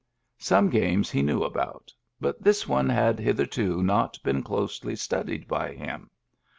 Some 0.39 0.71
games 0.71 1.11
he 1.11 1.21
knew 1.21 1.43
about, 1.43 1.93
but 2.19 2.41
this 2.41 2.67
one 2.67 2.89
had 2.89 3.19
hitherto 3.19 3.83
not 3.83 4.17
been 4.23 4.41
closely 4.41 4.95
studied 4.95 5.47
by 5.47 5.73
him. 5.73 6.09